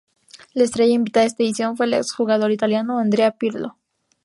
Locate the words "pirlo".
3.37-3.77